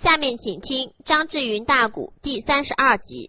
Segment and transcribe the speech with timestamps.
[0.00, 3.28] 下面请听张志云大鼓第三十二集。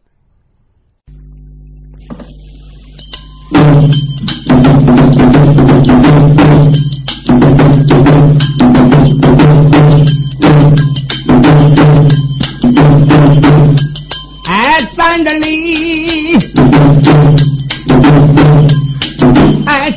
[14.46, 16.38] 哎，咱这里，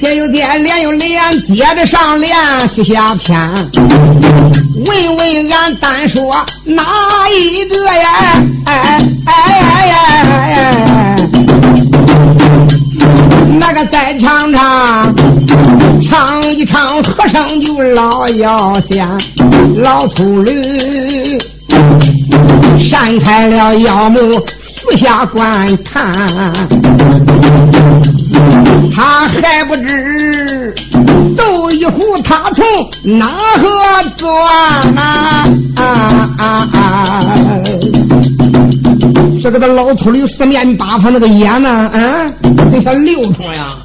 [0.02, 2.36] 哎，天有天，连又连，接着上联，
[2.74, 3.38] 续下篇。
[4.84, 6.84] 问问俺单说哪
[7.30, 8.44] 一个呀？
[8.64, 9.92] 哎哎哎
[10.26, 11.28] 哎哎！
[13.60, 15.14] 那个再唱唱，
[16.02, 19.08] 唱一唱，和尚就老要先，
[19.76, 21.38] 老秃驴
[22.90, 24.18] 扇开了腰目，
[24.60, 26.28] 四下观看，
[28.94, 30.74] 他还不知。
[31.36, 32.64] 斗一壶，他从
[33.18, 33.26] 哪
[33.58, 33.68] 个
[34.16, 35.44] 钻呐？
[35.76, 37.58] 啊啊啊！
[39.42, 41.68] 这个他老秃驴四面八方那个眼呢？
[41.68, 42.30] 啊，
[42.70, 43.76] 那个流通呀！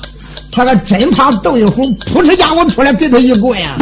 [0.51, 3.75] 他可真怕斗一壶扑哧家伙出来给他一棍呀！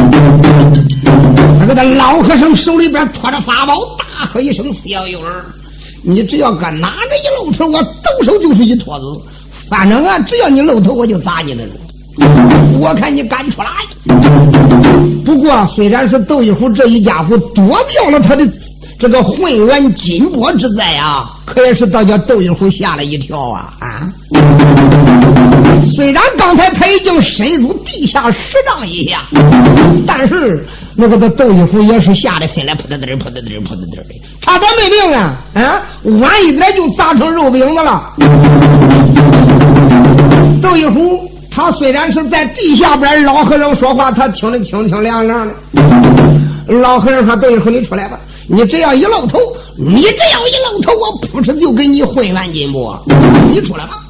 [1.59, 5.45] 那个他老和尚手里边托着法宝，大喝一声：“小友儿，
[6.04, 9.06] 你只要搁哪个一露头，我抖手就是一坨子。
[9.69, 11.66] 反正啊，只要你露头，我就砸你的。”
[12.80, 13.67] 我看你敢出来。
[15.25, 18.47] 不过，虽然是窦一虎这一家伙躲掉了他的
[18.99, 24.09] 这个混元金钵之灾啊，可也是倒叫窦一虎吓了一跳啊啊！
[25.86, 29.28] 虽然刚才他已经深入地下十丈以下，
[30.05, 35.42] 但是那个窦一虎也是吓得心里扑腾腾、扑腾腾、扑腾腾的，差点没命啊！
[35.53, 35.81] 啊，
[36.19, 38.14] 晚一点就砸成肉饼子了。
[40.61, 41.30] 窦一虎。
[41.58, 45.55] 他虽然是在地下边，老和尚说话，他听得清清亮亮的。
[46.67, 48.20] 老和尚说：“窦一虎，你出来吧！
[48.49, 49.39] 你只要一露头，
[49.77, 53.02] 你只要一露头，我扑哧就给你混元金钵。
[53.49, 54.03] 你出来吧。”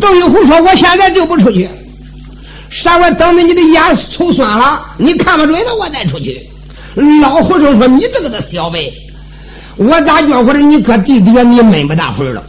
[0.00, 1.68] 窦一虎说：“我现在就不出去，
[2.70, 6.40] 稍微等着你的眼抽酸了，你看不准了，我再出去。”
[7.20, 8.92] 老和尚说：“你这个的小辈，
[9.76, 12.42] 我咋觉着你搁地底下你闷不大会了？”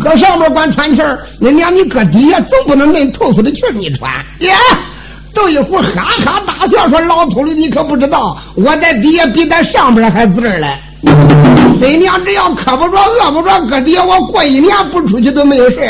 [0.00, 4.10] 搁上面管喘气儿，那娘你搁底下总不能恁透出的气儿你喘。
[4.40, 4.52] 耶，
[5.32, 10.76] 窦一虎哈哈大笑说：“老秃驴，你可不知道，我在底下比在上边还滋儿嘞。
[11.80, 15.80] 恁娘只要渴不着、饿不着，搁底下我过一年不出去都没有事。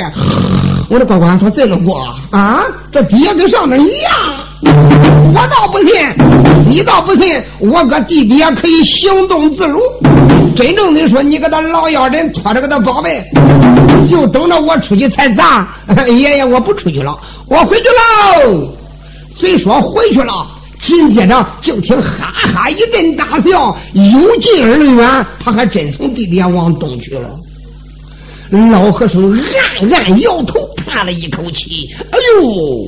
[0.91, 2.63] 我的乖乖，他真能过啊？
[2.93, 4.13] 这底下跟上面一样。
[5.35, 5.89] 我倒不信，
[6.69, 9.81] 你倒不信，我搁地底下可以行动自如。
[10.55, 13.25] 真正的说，你搁他老妖人拖着个他宝贝，
[14.09, 15.67] 就等着我出去才砸。
[16.07, 17.17] 爷爷，我不出去了，
[17.49, 18.69] 我回去喽。
[19.37, 20.47] 虽说回去了，
[20.85, 24.03] 紧接着就听哈哈一阵大笑，有
[24.41, 27.35] 近而远，他还真从地底下往东去了。
[28.71, 32.87] 老和尚暗暗摇头，叹了一口气：“哎呦，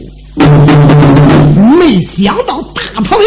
[1.78, 3.26] 没想到大唐营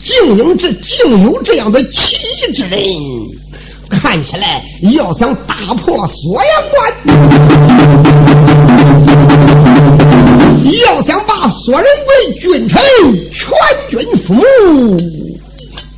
[0.00, 2.80] 竟有这竟有这样的奇异之人！
[3.88, 6.92] 看起来要想打破锁阳关，
[10.84, 12.80] 要想把索仁贵君臣，
[13.32, 13.48] 全
[13.90, 14.34] 军覆
[14.90, 14.96] 没，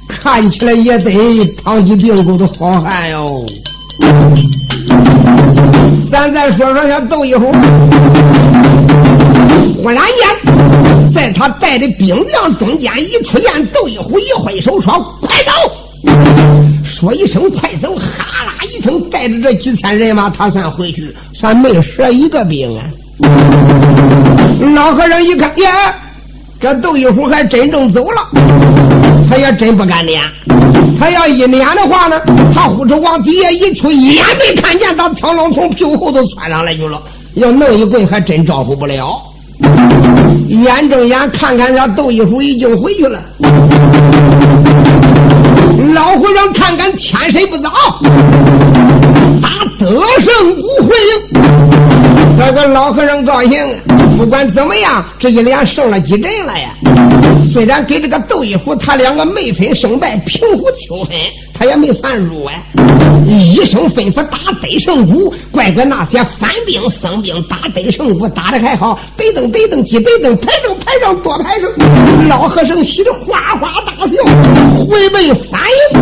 [0.09, 3.45] 看起来也得唐吉病狗的好汉哟。”
[6.11, 7.53] 咱再说说下窦一虎，
[9.77, 15.53] 忽然间，在他带的兵将中间一出现，窦一虎一挥手说：“快走！”
[16.83, 22.85] 说一声“快走”，哈啦一声，带着这几千人马，他算回去，算没折一个兵啊。
[24.75, 25.95] 老和尚一看，呀，
[26.61, 28.29] 这窦一虎还真正走了，
[29.29, 30.23] 他也真不敢撵。
[30.99, 32.21] 他要一撵的话呢，
[32.55, 37.01] 他呼哧往底下一出，眼没看见，他苍龙从屁股后头窜上来去了。
[37.35, 39.23] 要弄一棍，还真招呼不了。
[40.49, 43.21] 眼睁眼看看，他窦一虎已经回去了。
[45.95, 47.71] 老和尚看看天色不早，
[49.41, 49.49] 打
[49.79, 49.87] 得
[50.21, 50.95] 胜不回
[52.39, 52.45] 营。
[52.47, 53.67] 这个老和尚高兴，
[54.17, 56.71] 不管怎么样，这一连胜了几阵了呀。
[57.53, 61.17] 虽然跟这个窦一虎他两个没分胜败，平分秋分，
[61.55, 62.55] 他也没算输啊。
[63.27, 71.71] 一声吩咐打得胜鼓，乖乖那些反兵僧兵打得胜鼓打的还好，北登北登几北登，排正排正多排正。
[72.29, 74.15] 老和尚喜得哗哗大笑，
[74.87, 75.61] 回奔反
[75.93, 75.99] 应。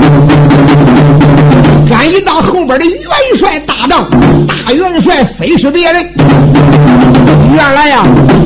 [1.91, 4.09] 俺一到后边的元帅大帐，
[4.47, 6.07] 大元帅非是别人，
[7.55, 8.05] 原来呀，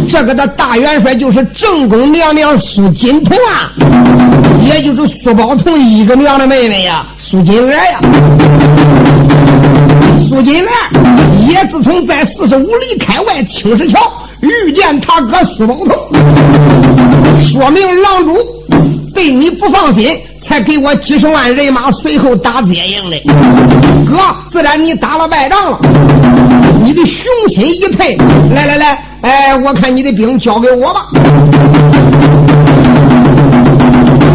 [0.09, 3.73] 这个的大元帅就是正宫娘娘苏金童啊，
[4.63, 8.01] 也就是苏宝同一个娘的妹妹呀，苏金莲呀。
[10.29, 10.69] 苏金莲
[11.49, 13.99] 也自从在四十五里开外青石桥
[14.41, 15.97] 遇见他哥苏宝同，
[17.43, 18.39] 说明郎主
[19.13, 20.17] 对你不放心。
[20.43, 23.21] 才给我几十万人马，随后打接应的。
[24.05, 25.79] 哥，自然你打了败仗了，
[26.83, 28.17] 你的雄心一退。
[28.53, 31.07] 来来来，哎，我看你的兵交给我吧。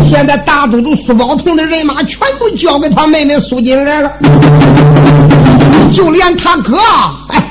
[0.08, 4.12] 现在大都督苏宝同的人马全部交给他妹妹苏锦来了，
[5.94, 6.78] 就连他哥
[7.30, 7.44] 哎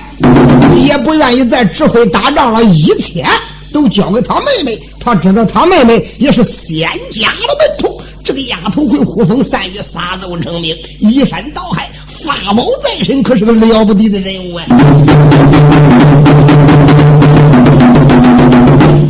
[0.75, 3.25] 也不愿意再指挥打仗了，一切
[3.73, 4.79] 都交给他妹妹。
[4.99, 7.94] 他知道他妹妹也是仙家的门徒。
[8.25, 11.91] 这个丫头会呼风散雨、撒豆成名、移山倒海，
[12.25, 14.65] 法宝在身，可是个了不得的人物啊！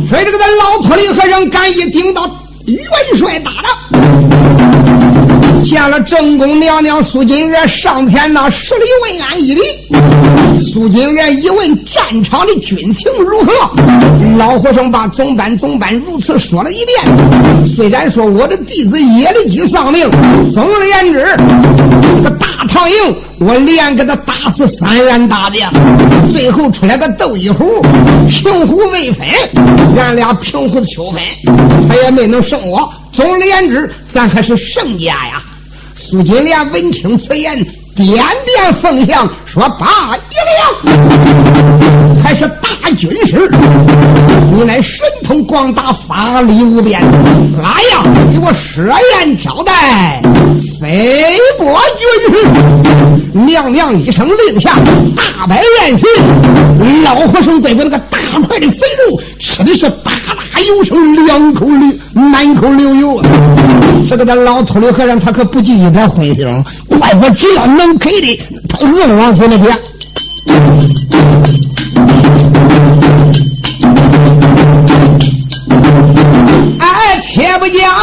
[0.09, 2.29] 所以这个咱老秃驴和尚敢一顶到
[2.65, 2.77] 元
[3.17, 3.71] 帅打仗，
[5.63, 9.61] 见了正宫娘娘苏锦月上前那十里问安一礼。
[10.61, 13.51] 苏锦月一问战场的军情如何，
[14.37, 17.65] 老和尚把总班总班如此说了一遍。
[17.65, 20.09] 虽然说我的弟子耶律基丧命，
[20.51, 21.25] 总而言之，
[22.01, 22.95] 这个大唐营
[23.39, 25.71] 我连给他打死三员大将，
[26.33, 27.81] 最后出来个窦一虎，
[28.27, 29.25] 平虎未分，
[29.95, 31.23] 俺俩平虎秋分，
[31.87, 32.93] 他也没能胜我。
[33.13, 35.41] 总而言之，咱还是胜家呀。
[35.95, 37.65] 苏金莲闻听此言。
[37.95, 38.13] 点
[38.43, 40.35] 点凤翔，说：“八一
[40.85, 43.49] 两，还是大军师，
[44.51, 47.01] 你乃神通广大，法力无边。
[47.57, 48.03] 来呀，
[48.33, 50.21] 给我设宴招待，
[50.81, 52.45] 飞波军师。”
[53.45, 54.75] 娘娘一声令下，
[55.15, 56.05] 大摆宴席。
[57.03, 60.11] 老和尚对着那个大块的肥肉，吃的是大
[60.67, 63.21] 有声，两口流，满口流油。
[64.09, 68.39] 这个咱老秃驴和尚，他可不记一点荤腥，怪不只要能给的，
[68.69, 69.77] 他硬往嘴里边。
[76.79, 77.93] 哎，且不讲，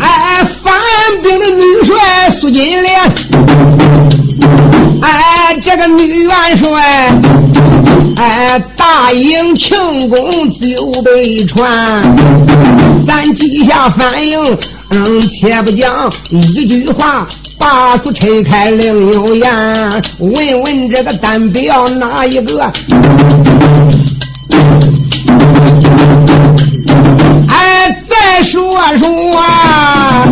[0.00, 0.72] 哎，反
[1.22, 3.00] 兵的女帅苏金莲，
[5.02, 7.23] 哎，这个女元帅。
[9.56, 12.02] 庆功酒杯传，
[13.06, 14.38] 咱记下反应。
[14.90, 17.26] 嗯，且不讲一句话，
[17.58, 20.02] 把书拆开另有言。
[20.18, 22.70] 问问这个单表哪一个？
[27.48, 30.28] 哎，再说说啊。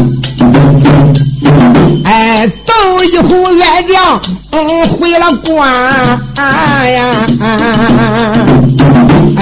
[2.05, 4.21] 哎，窦一虎爱将，
[4.51, 5.73] 嗯，回了关
[6.37, 7.27] 呀！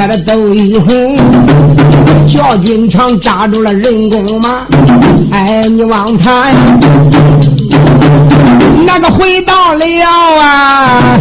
[0.01, 0.89] 哎，这窦一虎
[2.27, 4.67] 叫军场扎住了人工马，
[5.31, 6.57] 哎，你望他呀，
[8.87, 9.85] 那个回到了
[10.41, 11.21] 啊，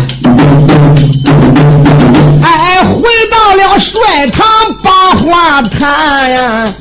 [2.41, 4.47] 哎，回到了帅堂
[4.81, 6.73] 把话谈呀，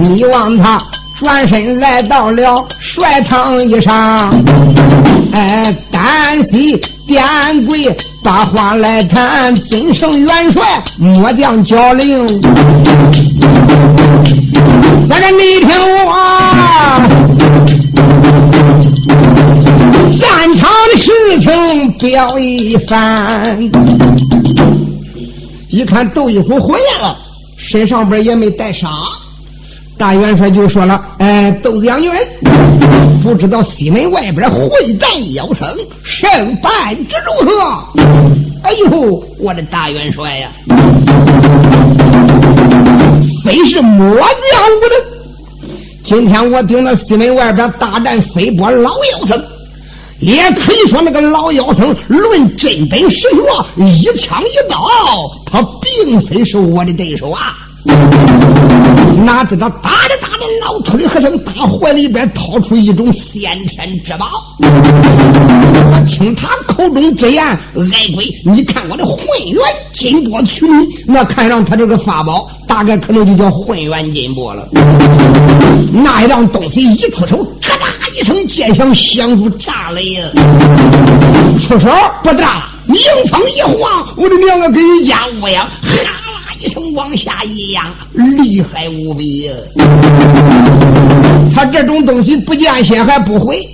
[0.00, 0.82] 你望他。
[1.16, 4.32] 转身来到了帅堂一上，
[5.32, 7.24] 哎，单膝点
[7.66, 7.84] 跪，
[8.28, 9.54] 把话来谈。
[9.54, 12.26] 尊圣元帅，末将教令。
[15.06, 15.70] 这个你听
[16.04, 16.12] 我，
[20.20, 23.58] 战场的事情表一番。
[25.70, 27.16] 一看窦一虎回来了，
[27.56, 28.90] 身上边也没带伤。
[29.98, 32.10] 大元帅就说了：“哎，窦将军，
[33.20, 35.68] 不知道西门外边混战妖僧
[36.04, 37.52] 胜败之如何？”
[38.62, 40.50] 哎呦，我的大元帅呀，
[43.44, 45.68] 非是末将无能。
[46.04, 49.42] 今天我顶着西门外边大战飞波老妖僧，
[50.20, 54.88] 也可以说那个老妖僧论真本实学，一枪一刀，
[55.44, 57.56] 他并非是我的对手啊。
[59.24, 64.26] 哪知道打着打着，老秃驴和尚大怀里边掏出一种先天之宝。
[64.60, 67.58] 我听他口中之言，矮
[68.14, 69.18] 鬼，你看我的混
[69.52, 74.68] 元金钵取你，那看上他这个法宝，大概可能就叫混元金钵了。
[75.92, 80.28] 那一样东西一出手，咔嗒一声剑响，响如炸雷呀！
[81.58, 81.88] 出手
[82.22, 86.27] 不大，迎风一晃，我的娘啊，跟压乌鸦，哈！
[86.60, 89.52] 一声往下一仰，厉害无比呀！
[91.54, 93.68] 他这种东西不见血还不回，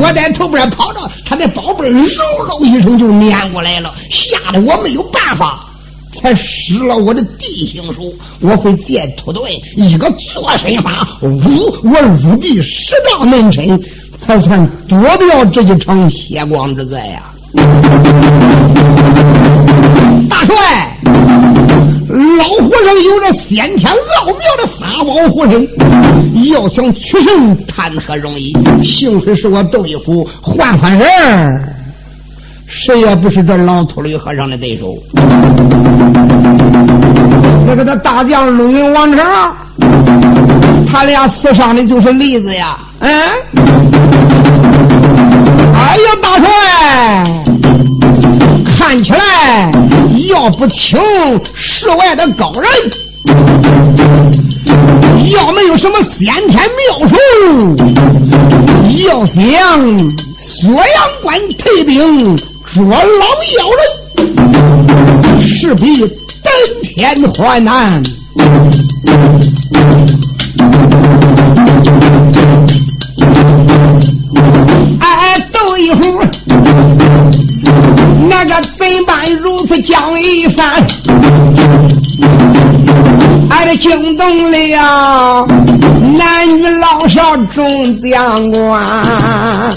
[0.00, 5.66] 我在头边跑到他的宝贝嗖喽一声就撵过来了，吓得我没有办法，
[6.14, 9.40] 才使了我的地形术，我会借土遁
[9.76, 13.80] 一个坐身法，呜，我入地十丈门深，
[14.20, 17.30] 才算躲掉这一场血光之灾呀！
[20.28, 20.97] 大帅，
[22.38, 25.68] 老和尚有着先天奥妙的法宝护身，
[26.52, 28.56] 要想取胜谈何容易？
[28.84, 31.74] 幸亏是我窦一夫，换换人儿
[32.68, 34.96] 谁也不是这老秃驴和尚的对手。
[37.66, 39.20] 那个他大将陆云王成，
[40.86, 42.78] 他俩死伤的就是例子呀。
[43.00, 43.10] 嗯，
[45.74, 47.57] 哎呀，大帅。
[48.78, 49.72] 看起来
[50.30, 50.96] 要不请
[51.52, 52.64] 世外的高人，
[55.32, 57.76] 要没有什么先天妙术，
[59.04, 59.42] 要想
[60.38, 60.86] 锁阳
[61.20, 62.36] 关退兵
[62.72, 62.94] 捉老
[63.58, 68.00] 妖人，势必登天还难。
[78.40, 80.72] 那个怎办如此讲一番？
[83.50, 85.44] 俺这惊动了
[86.16, 89.76] 男女老少众将官，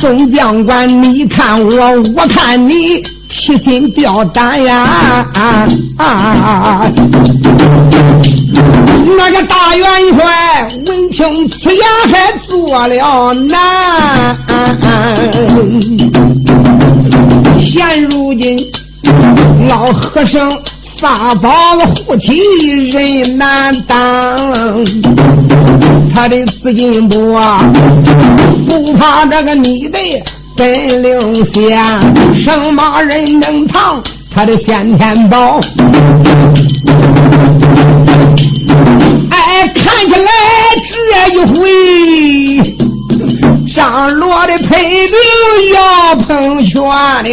[0.00, 5.26] 众将官你看我，我看你，提心吊胆呀！
[9.18, 9.86] 那个大元
[10.18, 14.38] 帅闻听此言，还做了难。
[17.78, 18.58] 现如今
[19.68, 20.60] 老和尚
[21.00, 21.48] 法宝
[21.94, 22.36] 护体
[22.90, 23.96] 人难当，
[26.12, 27.60] 他的资金不啊，
[28.66, 29.98] 不怕这个你的
[30.56, 31.78] 本领险，
[32.42, 35.60] 什么人能藏他的先天宝？
[39.30, 40.32] 哎，看起来
[41.06, 42.87] 这一回，
[43.78, 45.16] 张罗的配兵
[45.72, 46.82] 要碰拳
[47.22, 47.30] 的。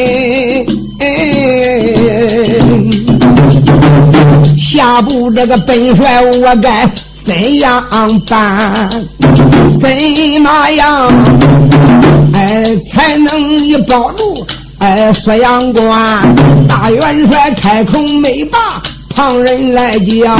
[4.56, 6.88] 下步这个本帅我该
[7.26, 7.84] 怎样
[8.30, 8.88] 办？
[9.82, 9.90] 怎
[10.40, 11.12] 么样？
[12.34, 14.46] 哎，才能一保住
[14.78, 16.68] 哎锁阳关？
[16.68, 18.60] 大元帅开口没把。
[19.10, 20.38] 旁人来讲，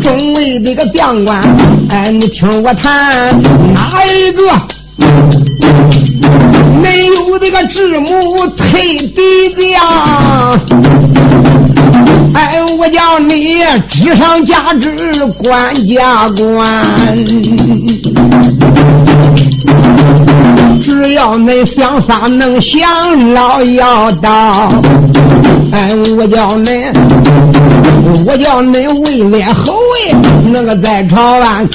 [0.00, 1.42] 众位这个将官，
[1.88, 3.34] 哎，你听我谈，
[3.72, 4.42] 哪一个
[6.82, 9.80] 没有这个智母退敌将？
[12.32, 17.16] 哎，我叫你知上加知，官加官。
[20.82, 24.72] 只要恁想法能想老要到，
[25.72, 26.92] 哎，我叫恁，
[28.26, 30.14] 我叫恁位列侯爷，
[30.52, 31.68] 那个在朝安。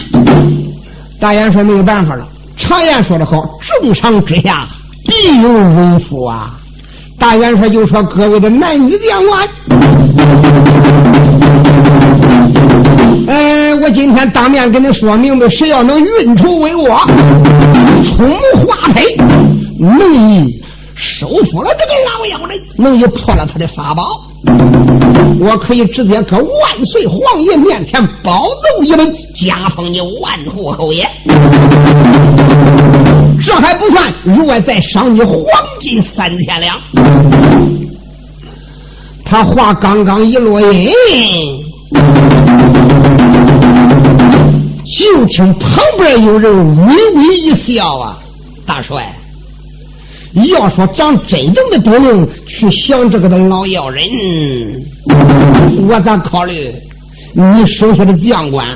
[1.19, 2.25] 大爷说没有办法了。
[2.57, 4.67] 常言说得好，重赏之下
[5.05, 6.57] 必有荣夫啊。
[7.17, 9.47] 大元帅就说：“各位的男女将官，
[13.27, 16.99] 哎，我今天当面跟你说明白，谁要能运筹帷幄，
[18.03, 18.29] 充
[18.65, 19.15] 花胚，
[19.79, 20.61] 能以
[20.95, 24.21] 收服了这个老妖人，能以破了他的法宝，
[25.39, 31.05] 我可以直接搁万岁皇爷面前保奏一本，加封你万户侯爷。”
[33.45, 35.43] 这还不算，如外再赏你黄
[35.81, 36.79] 金三千两。
[39.25, 40.93] 他话刚刚一落音，
[44.85, 48.17] 就听旁边有人微微一笑啊！
[48.65, 49.13] 大帅，
[50.43, 54.03] 要说咱真正的本领去降这个的老妖人，
[55.87, 56.73] 我咋考虑
[57.33, 58.67] 你手下的将官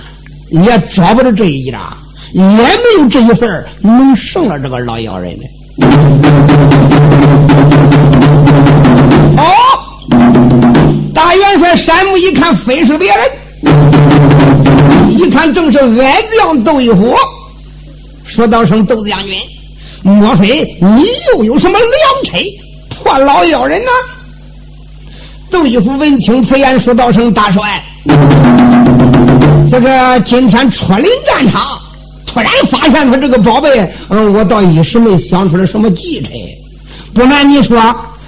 [0.51, 1.93] 也找不着这一家。
[2.31, 5.43] 也没有这一份能胜了这个老妖人的。
[9.35, 9.43] 哦，
[11.11, 13.25] 大元帅山木一看，非是别人，
[15.09, 17.15] 一看正是矮将窦一虎。
[18.27, 19.35] 说道声窦将军，
[20.03, 22.37] 莫非你又有什么良策
[22.89, 23.91] 破老妖人呢？
[25.51, 27.83] 窦一虎闻听此言，说道声大帅，
[29.69, 31.79] 这个今天出临战场。
[32.27, 36.29] 突然发现他这个宝贝，嗯，我倒一时没想出来什么计策。
[37.15, 37.81] 不瞒你说，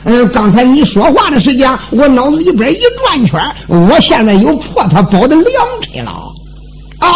[0.06, 6.12] 嗯，刚才你说话的时间，我脑子里边一转圈，我现在有破他宝的良辰了。
[7.02, 7.08] 哦，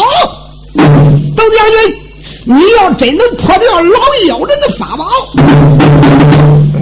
[0.75, 1.97] 窦将军，
[2.47, 5.03] 你要真能破掉老妖人的法宝，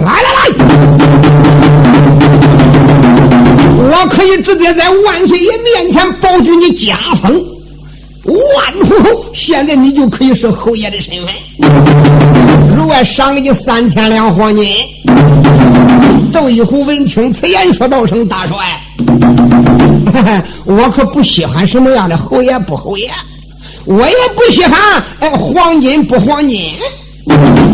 [0.04, 0.50] 来来来，
[3.78, 7.32] 我可以直接在万岁爷面前保举你加封
[8.26, 11.34] 万户侯，现在你就可以是侯爷的身份，
[12.76, 14.70] 额外赏给你三千两黄金。
[16.30, 18.56] 窦一虎闻听此言，说道声：“大帅，
[20.66, 23.10] 我可不稀罕什么样的侯爷不侯爷，
[23.86, 26.74] 我也不稀罕哎黄金不黄金。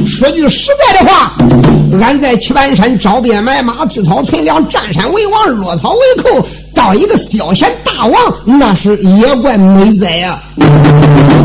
[0.07, 1.37] 说句实在的话，
[2.01, 10.41] 俺在棋盘山招兵买马，聚草存粮，占山为王，落草为寇，当一个小贤大王，那是也怪美哉呀！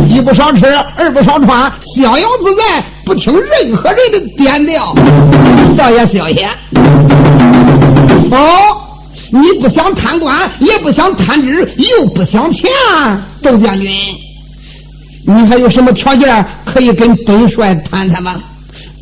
[0.07, 0.65] 一不少吃，
[0.98, 4.95] 二不少穿，逍遥自在，不听任何人的点调，
[5.77, 6.50] 倒也消闲。”
[8.31, 8.77] 哦，
[9.31, 12.69] 你不想贪官，也不想贪职，又不想钱，
[13.41, 13.91] 窦将军，
[15.27, 18.41] 你还有什么条件可以跟本帅谈谈吗？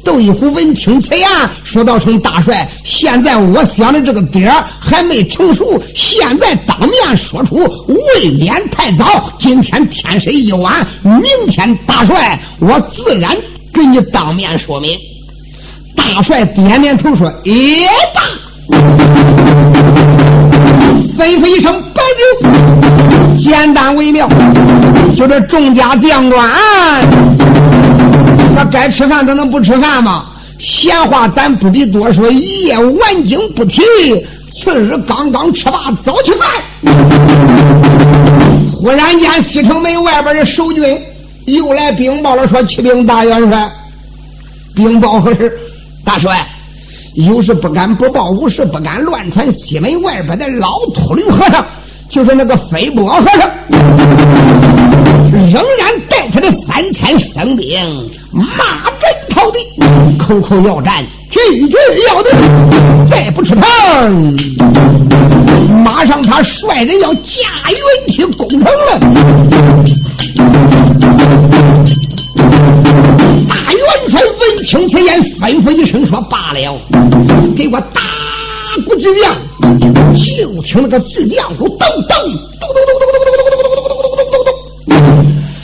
[0.06, 1.28] 窦一虎闻听此言，
[1.64, 7.56] 说道：“成大帅，现在我想的这个点儿还没成熟，现在当面说出
[7.88, 9.34] 未免太早。
[9.40, 13.34] 今天天色已晚，明天大帅我自然
[13.74, 14.98] 给你当面说明。”
[15.96, 19.72] 大帅点点头说：“也罢。”
[21.18, 24.28] 吩咐一声摆酒，简单为妙。
[25.16, 26.50] 就这众家将官，
[28.56, 30.26] 那该吃饭他能不吃饭吗？
[30.60, 33.82] 闲话咱不必多说，一夜完经不提。
[34.54, 36.48] 次日刚刚吃罢早起饭，
[38.72, 40.98] 忽然间西城门外边的守军
[41.46, 43.72] 又来禀报了，说启禀大元帅，
[44.76, 45.52] 禀报何事？
[46.06, 46.48] 大帅。
[47.14, 49.52] 有事不敢不报，无事不敢乱传。
[49.52, 51.64] 西门外边的老秃驴和尚，
[52.10, 53.48] 就是那个飞波和尚，
[55.32, 57.80] 仍然带他的三千生兵，
[58.32, 58.46] 马
[59.00, 59.60] 奔逃敌，
[60.18, 61.76] 口口要战，句句
[62.08, 62.32] 要的。
[63.08, 64.12] 再不吃饭，
[65.84, 67.22] 马上他率人要驾
[67.70, 67.78] 云
[68.08, 69.00] 梯攻城了。
[73.78, 76.80] 元帅闻听此言，吩咐一声说：“罢了，
[77.56, 78.02] 给我打
[78.86, 79.36] 鼓巨将。”
[80.14, 82.16] 就听那个巨将鼓咚咚
[82.60, 84.52] 咚咚咚咚咚咚咚咚咚咚咚咚咚咚。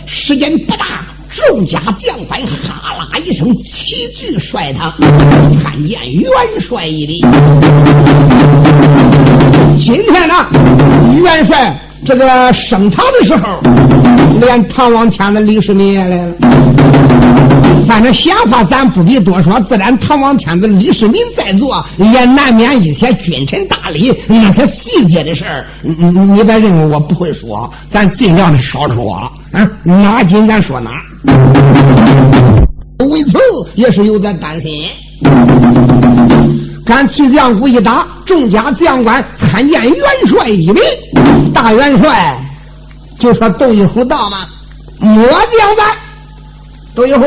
[0.08, 4.94] 时间不大，众家将官哈啦一声齐聚帅堂，
[5.62, 7.24] 参见元帅一礼。
[9.80, 10.34] 今天呢，
[11.24, 11.80] 元帅。
[12.06, 13.60] 这个升堂的时候，
[14.40, 16.34] 连唐王天子李世民也来了。
[17.86, 25.66] 反正闲话咱不必多说，自然唐王天子李世民在座，也难免一些君臣大礼那些细节的事儿。
[25.82, 29.30] 你你别认为我不会说，咱尽量的少说。
[29.52, 30.92] 嗯，哪紧咱说哪。
[33.10, 33.38] 为此
[33.76, 34.86] 也是有点担心。
[36.90, 40.82] 俺巨将府一打，众家将官参见元帅一礼。
[41.54, 42.38] 大元帅
[43.20, 44.46] 就说：“窦一虎到吗？”
[45.00, 45.84] 末将在。
[46.96, 47.26] 窦一虎，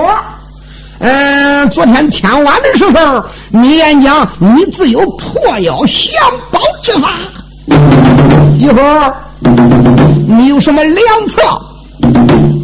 [0.98, 7.10] 嗯，昨天天晚的时候，你演讲，你自有破妖降宝之法。
[8.58, 8.80] 一虎，
[10.26, 11.40] 你有什么良策？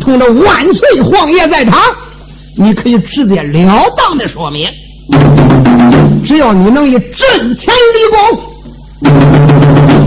[0.00, 1.80] 同着万岁皇爷在堂，
[2.56, 4.68] 你可以直截了当的说明。
[6.24, 7.98] 只要你能以阵前立
[9.02, 9.10] 功，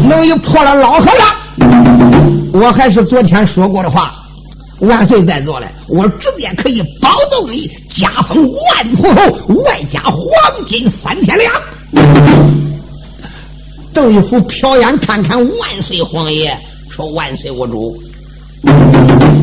[0.07, 1.27] 能以破了老和尚，
[2.53, 4.13] 我还是昨天说过的话，
[4.79, 10.19] 万岁在座嘞，我直接可以保奏你加封万户侯，外加黄
[10.67, 11.51] 金三千两。
[13.93, 16.57] 窦一虎瞟眼看看万岁皇爷，
[16.89, 17.93] 说：“万岁我主，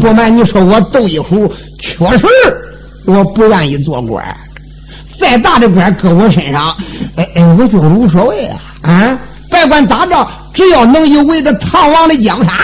[0.00, 1.46] 不瞒你说，我窦一虎
[1.78, 2.26] 确实
[3.04, 4.24] 我不愿意做官。”
[5.18, 6.74] 再大的官搁我身上，
[7.16, 8.59] 哎哎，我就无所谓啊！
[8.83, 9.18] 啊，
[9.50, 12.54] 别管咋着，只要能有为这唐王的江山，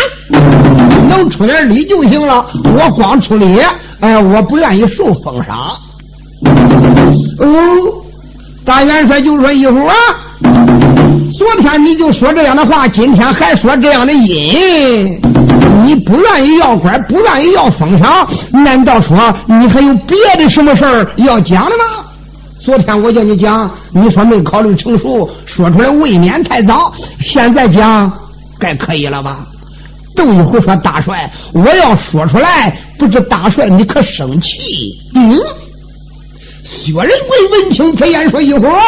[1.09, 2.47] 能出点力就行了。
[2.65, 3.59] 我光出力，
[4.01, 5.57] 哎，我不愿意受封赏。
[7.39, 7.47] 哦，
[8.65, 9.95] 大元帅就说一会儿啊，
[11.37, 15.21] 昨天你就说这样的话，今天还说这样的音，
[15.83, 21.85] 你不愿意要官，不愿意要封赏，难道说你还有别的什么事儿要讲的吗？
[22.65, 26.91] 昨天我叫你讲，你说没考虑成熟，说出来未免太早。
[27.21, 28.11] 现在讲，
[28.59, 29.45] 该可以了吧？
[30.17, 35.39] 窦一虎说：“大帅，我要说出来，不知大帅你可生气？”嗯，
[36.65, 38.81] 薛仁贵闻听此言，说：“一会儿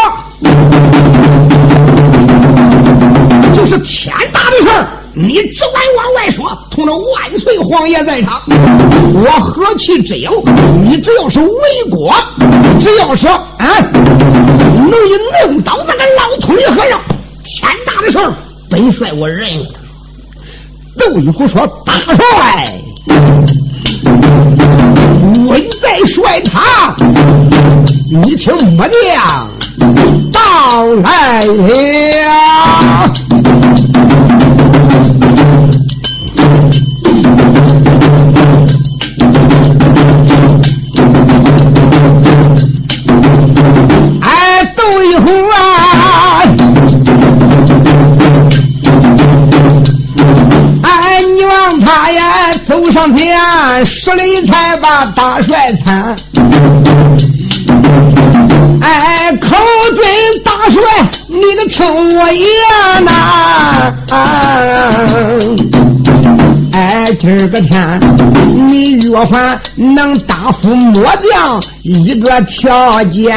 [3.55, 6.47] 就是天大的事儿，你只管往外说。
[6.71, 8.43] 同着万岁皇爷在场，
[9.15, 10.45] 我何其之有？
[10.85, 11.51] 你只要是为
[11.91, 12.15] 国，
[12.79, 15.17] 只要是啊，能以
[15.49, 17.01] 弄倒那个老秃驴和尚，
[17.45, 18.37] 天大的事儿，
[18.69, 19.49] 本帅我认。”
[20.99, 22.75] 窦一虎说：“大帅。”
[25.49, 26.63] 稳在帅堂，
[28.23, 29.49] 你听末将
[30.31, 33.13] 到来了。
[44.23, 45.57] 哎走一户啊！
[50.83, 53.37] 哎你望他呀走上前
[53.85, 56.17] 十里才把大帅参
[58.81, 59.49] 哎哎口
[59.95, 60.07] 尊
[60.45, 60.81] 大帅
[61.37, 62.49] 你个听我言
[63.05, 63.93] 呐！
[66.73, 68.01] 哎，今儿个天，
[68.67, 73.37] 你若还能答复末将一个条件，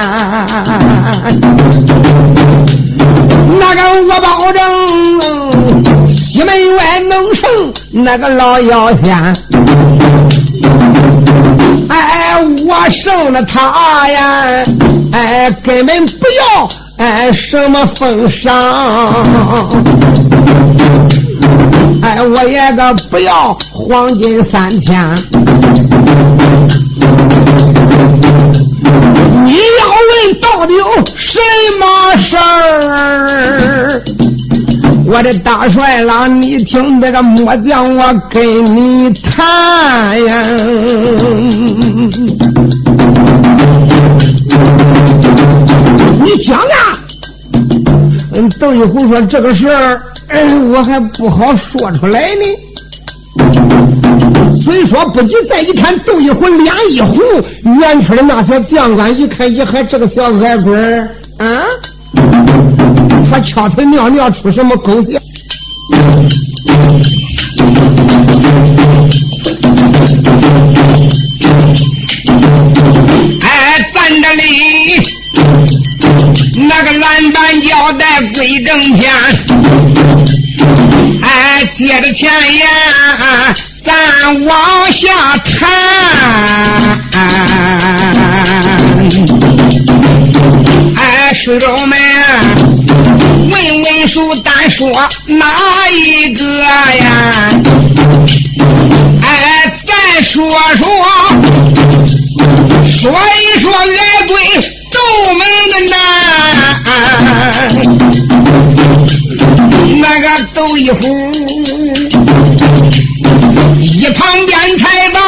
[3.60, 7.50] 那个我保证西门外能胜
[7.92, 9.36] 那个老妖仙。
[11.90, 14.46] 哎，我胜了他呀！
[15.12, 18.54] 哎，根本不要哎什么封赏，
[22.02, 25.16] 哎，我也个不要黄金三千。
[29.46, 30.84] 你要问到底有
[31.16, 31.40] 什
[31.80, 34.04] 么事儿？
[35.06, 40.44] 我的大帅郎，你听这个末将我跟你谈呀。
[46.30, 47.00] 你讲啊。
[48.34, 50.00] 嗯，窦一虎说这个事儿，
[50.72, 52.46] 我还不好说出来呢。
[54.63, 57.18] 虽说不急，再一看窦一虎脸一红，
[57.80, 61.63] 远处的那些将官一看，一看这个小矮鬼儿啊。
[63.32, 65.20] 他敲腿尿尿出什么狗血？
[76.82, 79.13] 那个蓝板腰带归正天，
[81.22, 82.65] 哎，接着前言，
[83.84, 85.70] 咱往下谈。
[90.96, 92.00] 哎，书中们。
[93.52, 94.89] 问问书单说
[95.26, 95.46] 哪
[95.92, 97.52] 一个呀？
[99.22, 100.88] 哎，再说说，
[102.86, 104.09] 说一说矮
[113.82, 115.19] 一，旁边才把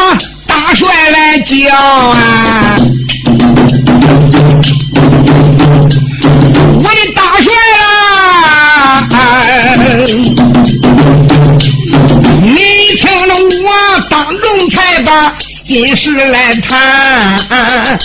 [0.48, 2.78] 大帅来叫啊。
[6.74, 9.08] 我的大帅啦
[12.42, 12.56] 你
[12.98, 13.32] 听了
[13.64, 13.68] 我
[14.10, 15.10] 当众才把
[15.48, 18.00] 心事来谈，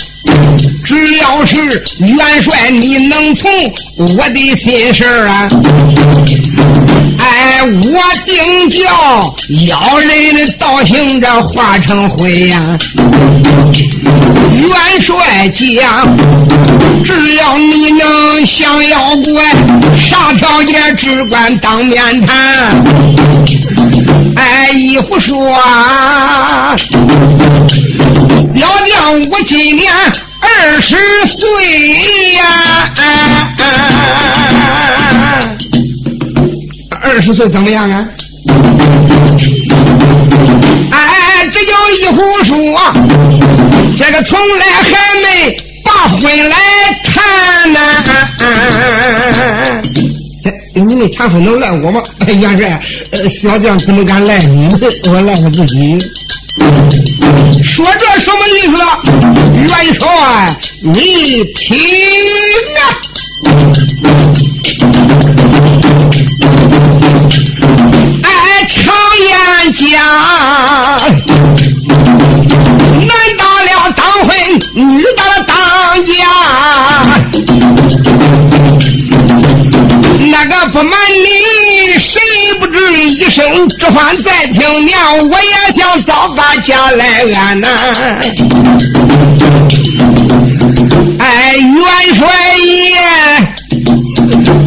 [0.85, 3.51] 只要是元帅你能从
[3.97, 5.49] 我的心事啊，
[7.65, 9.35] 我定叫
[9.67, 12.77] 妖人的道行这化成灰呀。
[14.51, 14.69] 元
[15.01, 16.17] 帅讲，
[17.03, 19.43] 只要你能降妖怪，
[19.95, 22.83] 啥条件只管当面谈。
[24.35, 25.55] 哎，一胡说，
[28.39, 29.91] 小将我今年
[30.41, 30.95] 二十
[31.27, 31.43] 岁
[32.33, 32.91] 呀，
[37.17, 38.07] 二十岁怎么样啊？
[40.91, 42.55] 哎，这叫一虎说。
[43.97, 44.91] 这个从来还
[45.23, 46.55] 没把婚来
[47.03, 47.79] 谈呢，
[50.43, 52.03] 哎你们谈婚能赖我吗？
[52.27, 54.69] 元帅，呃小将怎么敢赖你？
[55.09, 55.97] 我赖我自己。
[57.63, 58.77] 说这什么意思？
[59.55, 60.05] 元帅，
[60.83, 61.75] 你听
[73.05, 74.29] 男大了当婚。
[74.73, 75.55] 女的当
[76.05, 76.13] 家，
[80.31, 80.91] 那个不瞒
[81.23, 82.21] 你，谁
[82.59, 82.77] 不知
[83.09, 84.97] 一生之欢在青年，
[85.29, 87.05] 我也想早把家来
[87.35, 87.67] 安呐。
[91.59, 92.95] 元帅爷，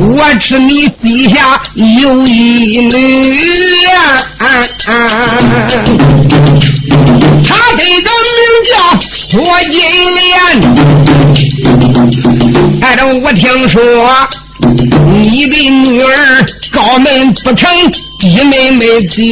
[0.03, 3.87] 我知你膝下有一女
[4.39, 4.97] 啊，他
[7.77, 8.73] 这个名叫
[9.11, 9.29] 索
[9.65, 9.75] 金
[10.17, 10.29] 莲。
[12.81, 13.79] 哎，这我听说
[15.23, 17.69] 你的女儿高门不成。
[18.21, 19.23] 弟妹没走，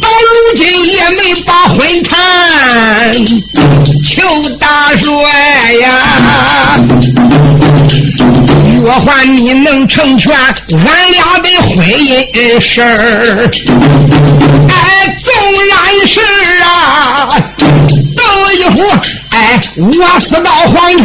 [0.00, 2.12] 到如今也没把婚谈。
[4.04, 4.20] 求
[4.58, 5.06] 大帅
[5.74, 5.86] 呀，
[8.86, 13.50] 我还你能成全俺俩的婚姻事儿，
[14.68, 15.32] 哎，纵
[15.66, 16.20] 然是
[16.62, 17.26] 啊，
[17.58, 18.22] 等
[18.56, 18.86] 一会
[19.30, 21.04] 哎，我死到黄泉，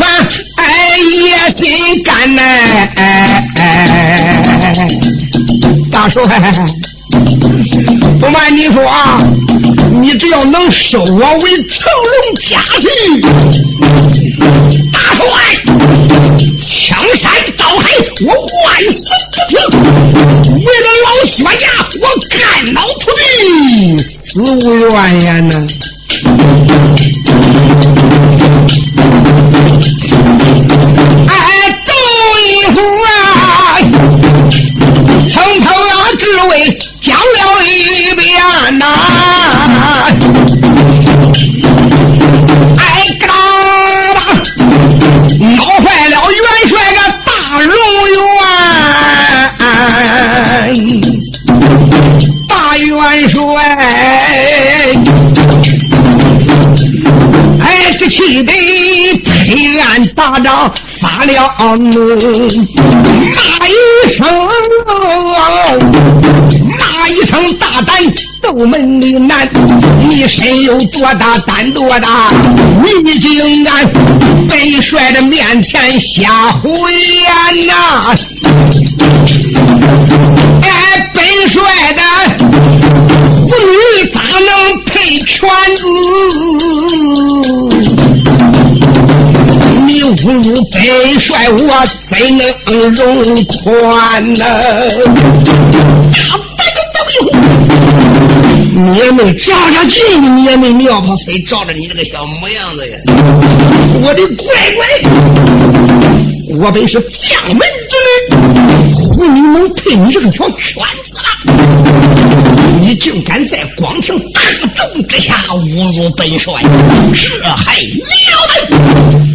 [0.58, 0.64] 哎，
[1.00, 2.42] 也心甘呐，
[2.98, 4.88] 哎哎。
[5.92, 6.22] 大帅，
[8.20, 9.20] 不瞒你说啊，
[10.02, 12.90] 你只要能收我为成龙家婿，
[14.92, 15.24] 大帅，
[16.58, 17.88] 枪山刀海
[18.26, 19.56] 我万死不辞。
[20.56, 21.68] 为了老薛家，
[22.02, 25.68] 我肝脑涂地，死无怨言呐。
[31.28, 31.32] 哎，
[31.86, 31.92] 杜
[32.40, 33.08] 一夫啊，
[35.30, 35.70] 从头。
[36.50, 36.54] 为
[37.00, 37.61] 讲了
[60.22, 62.00] 黑暗大帐发了怒，
[63.34, 63.74] 骂一
[64.14, 64.24] 声。
[66.78, 67.96] 骂一声大胆，
[68.40, 69.50] 斗门的男，
[70.08, 72.32] 你身有多大胆多大？
[73.04, 73.74] 你竟敢
[74.48, 78.14] 本帅的面前瞎胡言呐！
[80.62, 82.02] 哎，本帅的
[83.48, 84.50] 妇女咋能
[84.86, 85.82] 配犬子？
[90.18, 92.46] 侮辱本帅，我怎能
[92.92, 94.46] 容宽呢？
[98.74, 102.98] 你也没照下去，你也没尿泡谁照着你这个小模样子呀！
[104.04, 104.46] 我的乖
[104.76, 104.86] 乖，
[106.60, 111.24] 我本是将门之女，胡女能配你这个小犬子吗？
[112.80, 114.42] 你竟敢在光庭大
[114.76, 116.54] 众之下侮辱本帅，
[117.14, 117.88] 这还了
[118.48, 119.31] 得！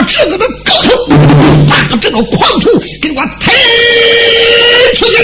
[0.00, 1.06] 把这个的狗头，
[1.90, 2.70] 把这个狂徒
[3.02, 3.52] 给我推
[4.94, 5.14] 出去！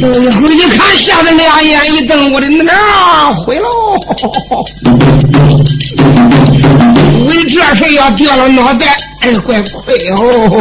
[0.00, 2.74] 等一会儿一看，吓得两眼一瞪，我的娘，
[3.36, 4.00] 毁喽！
[7.28, 10.60] 为这事要掉了脑袋，哎，怪亏哦！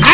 [0.00, 0.08] 哎，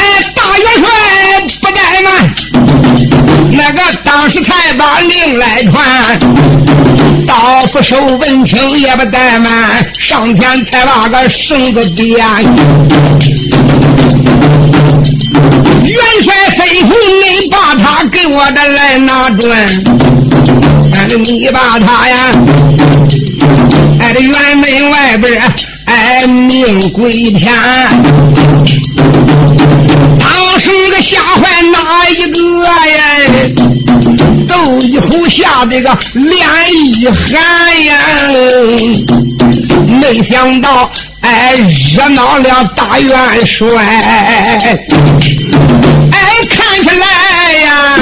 [4.21, 6.19] 当时才把令来传。
[7.25, 12.19] 刀斧手文听也不怠慢，上前才把个绳子点。
[15.85, 19.57] 元帅吩咐你把他给我的来拿准，
[20.93, 22.17] 哎，你把他呀，
[24.01, 25.41] 挨着辕门外边
[25.85, 27.53] 哎，命归天。
[30.19, 33.78] 当时个吓坏哪一个呀？
[34.49, 36.29] 窦一虎吓得个脸
[36.95, 37.95] 一寒呀！
[40.01, 41.55] 没想到哎，
[41.95, 43.69] 热闹了大元帅。
[43.77, 44.59] 哎，
[46.51, 47.07] 看起来
[47.59, 47.99] 呀，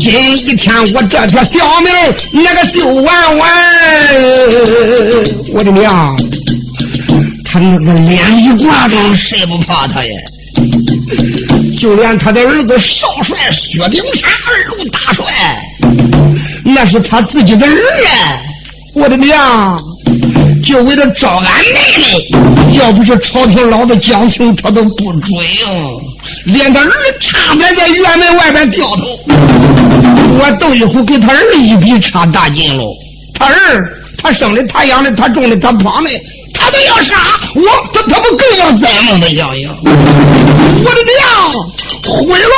[0.00, 1.92] 今一天我这条小命
[2.32, 3.50] 那个就完完。
[5.52, 6.16] 我的娘！
[7.44, 10.12] 他那个脸一挂都谁不怕他呀？
[11.78, 15.23] 就连他的儿子少帅薛丁山二路大帅，
[16.64, 18.40] 那是他自己的儿啊！
[18.94, 19.78] 我的娘！
[20.64, 22.30] 就为了招俺妹妹，
[22.78, 25.30] 要不是朝廷老子讲情，他都不准。
[26.46, 32.84] 连他儿差点在院门外边掉头，我窦一虎给他儿一比差大劲喽。
[33.34, 36.10] 他儿，他生的，他养的，他种的，他胖的。
[36.56, 37.14] 他都要杀
[37.56, 39.18] 我，他他不更要宰吗？
[39.20, 41.52] 那样样，我的娘，
[42.06, 42.54] 毁喽！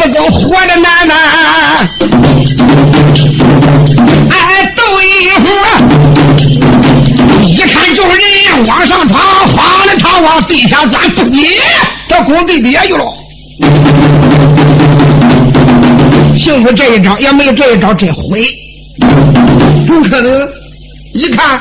[0.00, 1.14] 不走，活的难呐！
[4.30, 5.44] 哎，斗一会，
[7.46, 7.76] 一看。
[8.66, 11.38] 往上爬，爬了他往地下钻，不接，
[12.08, 13.04] 他攻地底下去了。
[16.34, 18.46] 幸亏这一招，要没有这一招，真毁。
[19.86, 20.48] 有可能
[21.12, 21.60] 一看，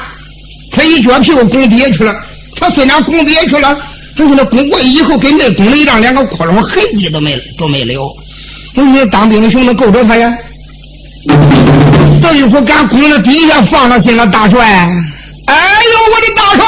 [0.72, 2.16] 他一脚屁股拱地下去了。
[2.56, 3.78] 他虽然拱地下去了，
[4.16, 8.10] 但是那拱过以后，跟那拱了一张两个窟窿，痕迹都没都没留。
[8.76, 10.34] 说你当兵的兄弟够着他呀？
[12.22, 14.60] 等一会儿敢攻到底下，放了心了，大帅。
[15.48, 16.64] 哎呦，我的大帅！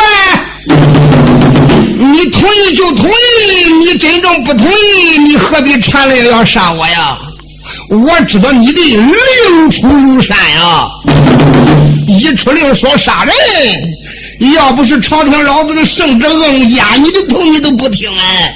[1.98, 7.18] 你同意就同意，你真正不同意，你何必传来要杀我呀？
[7.90, 10.90] 我知道你的令出如山呀，
[12.08, 13.34] 一出令说杀人，
[14.54, 18.54] 要不是朝廷老子的圣旨硬压你的头，你都不听哎。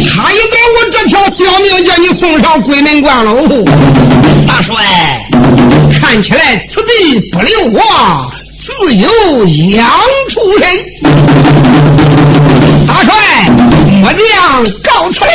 [0.00, 3.64] 差一点，我这条小命叫你送上鬼门关喽！
[4.46, 4.74] 大帅，
[5.92, 7.80] 看起来此地不留我，
[8.58, 9.88] 自有养
[10.28, 10.68] 出人。
[12.86, 13.14] 大帅，
[14.00, 14.22] 末将
[14.82, 15.28] 告辞了。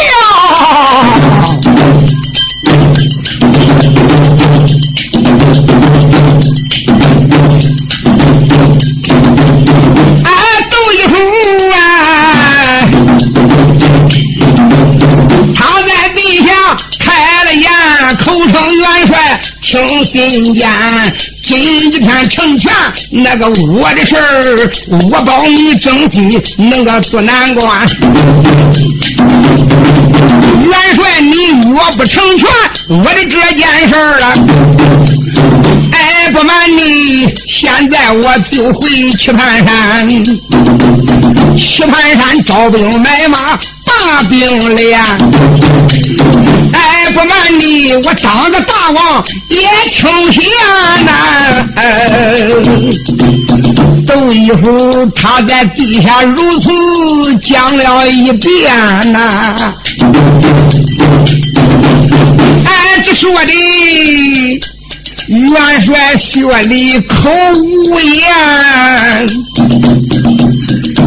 [20.08, 20.66] 听信间，
[21.44, 22.72] 今天成全
[23.10, 27.68] 那个我的事儿，我保你征西那个渡难关。
[30.64, 32.48] 元帅，你若不成全
[32.88, 34.34] 我的这件事儿了，
[35.92, 40.10] 哎，不瞒你，现在我就回棋盘山，
[41.58, 43.60] 棋盘山招兵买马。
[43.86, 45.02] 大兵连，
[47.18, 49.58] 不瞒你，我当个大王也
[49.90, 50.44] 清闲
[51.04, 51.12] 呐。
[54.06, 56.70] 窦一虎他在地下如此
[57.38, 59.74] 讲了一遍呐。
[62.66, 63.54] 哎，这说的
[65.28, 69.28] 元帅薛礼口无言，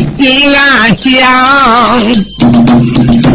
[0.01, 1.09] 心暗想。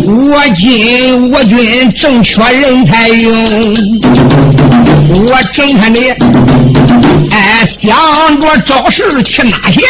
[0.08, 3.34] 我军我军正缺人才用，
[5.26, 6.00] 我整天的
[7.32, 9.82] 哎想着找事去哪些？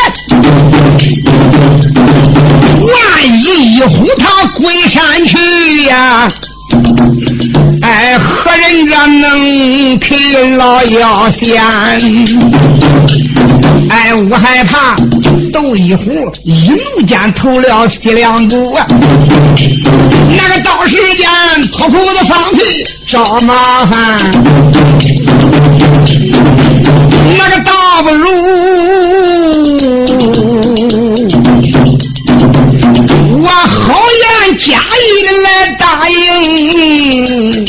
[2.80, 2.94] 万
[3.34, 6.32] 一一呼他归山去呀？
[7.82, 10.16] 哎，何人这能给
[10.56, 11.62] 老妖仙？
[13.90, 14.96] 哎，我害怕
[15.52, 16.12] 窦一虎
[16.44, 18.78] 一怒间投了西凉谷，
[20.36, 21.28] 那个到时间
[21.72, 22.60] 脱裤子放屁
[23.08, 24.20] 找麻烦，
[27.38, 27.72] 那个倒
[28.04, 28.30] 不如
[33.42, 34.02] 我好
[34.50, 34.58] 言
[34.98, 35.48] 意来
[35.80, 37.66] 答应。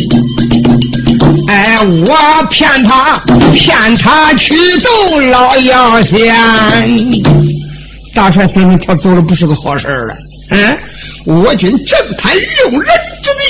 [1.48, 2.16] 哎，我
[2.50, 3.18] 骗他，
[3.52, 6.34] 骗他去斗老妖仙。
[8.14, 10.14] 大帅心里他走了不是个好事了。
[10.50, 10.78] 嗯，
[11.24, 12.88] 我军正派用人
[13.22, 13.44] 之计，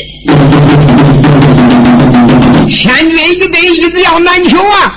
[2.65, 4.97] 千军一得，一子要难求啊！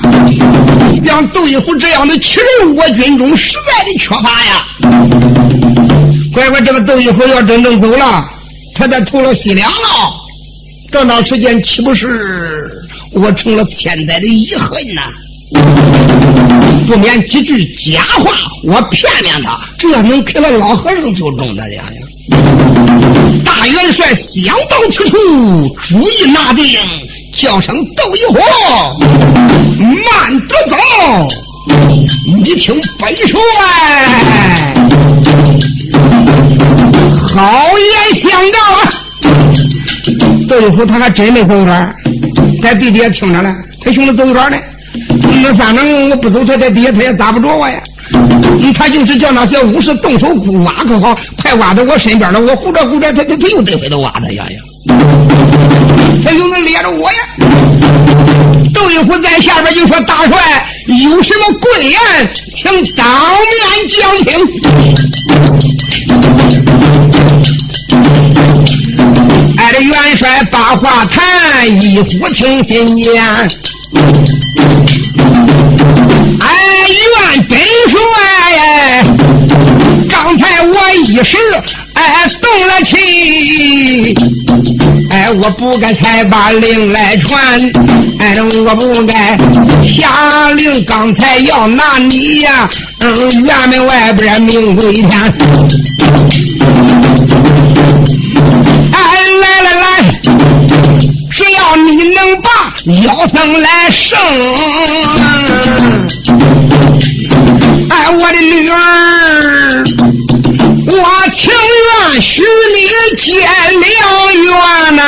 [0.96, 4.66] 像窦一虎这样的奇人，我军中实在的缺乏呀。
[6.34, 8.26] 乖乖，这个窦一虎要真正走了，
[8.80, 9.78] 他再投了西凉了，
[10.90, 12.72] 到那时间岂不是？
[13.12, 15.02] 我成了千载的遗恨呐！
[16.88, 18.32] 不免几句假话，
[18.64, 21.84] 我骗骗他，这能给了老和尚就中的呀！
[23.44, 25.18] 大元帅想到此处，
[25.90, 26.80] 主意拿定，
[27.38, 28.40] 叫声窦一火，
[29.78, 30.78] 慢得走。
[32.26, 33.40] 你听本帅，
[37.32, 38.90] 好言相告啊！
[40.48, 41.96] 窦一虎他还真没走远。
[42.62, 44.58] 在地底下听着呢，他兄弟走远呢。
[45.44, 47.80] 那反正我不走，他在底下他也砸不着我呀。
[48.74, 50.28] 他就是叫那些武士动手
[50.66, 54.60] 挖可好，快挖到我身边了，我鼓着鼓着，他他他又得回头挖他呀呀。
[56.24, 57.20] 他兄弟咧着我呀。
[58.74, 62.00] 窦一虎在下边就说：“大帅有什么贵言，
[62.52, 64.26] 请当面讲听。”
[69.58, 73.24] 哎，这元帅把话谈，一呼听心间。
[76.42, 76.48] 哎，
[77.00, 77.58] 元本
[77.90, 77.98] 帅，
[80.10, 80.74] 刚才我
[81.08, 81.38] 一时
[81.94, 84.16] 哎动了气，
[85.10, 87.42] 哎，我不该才把令来传，
[88.20, 89.38] 哎，我不该
[89.84, 92.70] 下令，刚才要拿你呀。
[93.00, 95.10] 嗯，院门外边明归天。
[98.92, 98.98] 哎，
[99.42, 99.86] 来来来，
[101.30, 102.50] 只要你能把
[103.04, 104.18] 妖僧来生，
[107.90, 109.84] 哎，我的女儿，
[110.88, 111.52] 我情
[112.14, 112.42] 愿许
[112.74, 112.78] 你
[113.18, 113.32] 结
[113.80, 113.88] 良
[114.44, 114.50] 缘
[114.96, 115.02] 呐。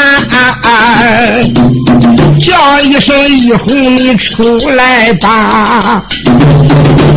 [3.01, 6.03] 叫一声一哄，你出来吧！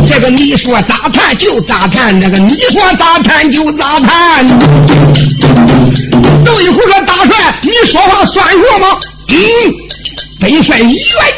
[0.07, 4.47] 这个你说咋谈就咋谈，那个你说咋谈就咋谈。
[6.43, 8.97] 邓一虎说：“大帅，你说话算数吗？”
[9.29, 9.35] 嗯，
[10.39, 10.93] 本帅远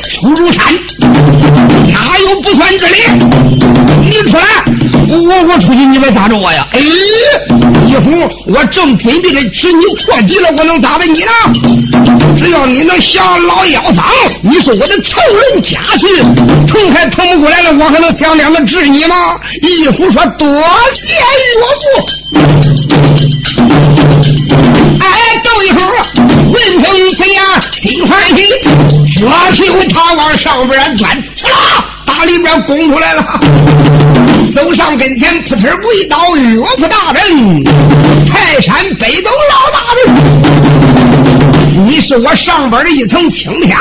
[0.10, 0.64] 出如山，
[1.00, 2.96] 哪有不算之理？
[4.02, 4.44] 你出来，
[5.08, 6.68] 我我出去，你们咋着我呀？
[6.72, 6.80] 哎，
[7.88, 8.12] 一虎，
[8.48, 11.32] 我正准备着指你破敌了，我能咋的你呢？
[12.38, 14.04] 只要你能降老妖僧，
[14.42, 15.22] 你是我的仇
[15.52, 16.24] 人家婿，
[16.66, 19.36] 疼还疼不过来了，我还能想两个治你吗？
[19.62, 20.48] 一虎说：“多
[20.94, 21.14] 谢岳
[21.62, 22.38] 父。”
[25.08, 25.80] 哎，窦一虎
[26.52, 27.42] 闻听此言，
[27.74, 28.50] 心欢喜，
[29.20, 33.40] 脚头他往上边钻，刺啦，打里边攻出来了，
[34.54, 37.64] 走上跟前，扑腾跪倒，岳父大人，
[38.26, 40.04] 泰山北斗老大人。
[41.86, 43.78] 你是我上边的一层青天，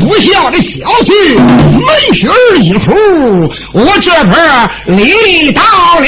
[0.00, 2.92] 不孝的小婿，门须儿一虎，
[3.72, 4.34] 我这边
[4.86, 6.06] 礼到了，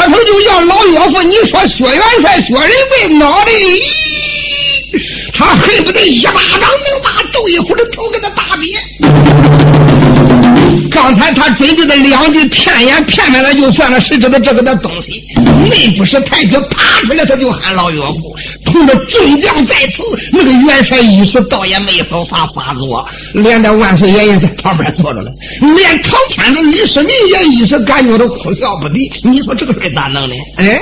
[0.00, 1.22] 磕头就要老岳父。
[1.22, 3.52] 你说薛元帅、薛仁贵脑袋，
[5.34, 8.80] 他恨不得一巴掌能把窦一虎的头给他打扁。
[10.90, 15.24] 刚才他准备的两句骗言骗骗了就算了，谁知道这个那东西
[15.68, 18.36] 内不是太君爬出来，他就喊老岳父。
[18.64, 25.30] 同着众将在此，那个元帅一时倒也没法发发作，连带万岁爷爷在旁边坐着了，
[25.60, 29.10] 连唐天子李世民也一时感觉到哭笑不得。
[29.24, 30.34] 你说这个事咋弄呢？
[30.56, 30.80] 哎，